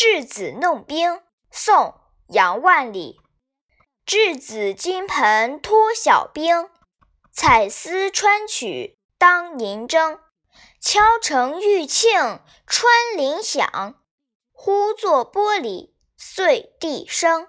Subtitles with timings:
[0.00, 3.20] 稚子弄冰宋杨万里。
[4.06, 6.70] 稚子金盆脱晓冰
[7.32, 10.20] 彩丝穿取当银铮
[10.80, 14.00] 敲成玉磬穿林响
[14.52, 17.48] 忽作玻璃碎地声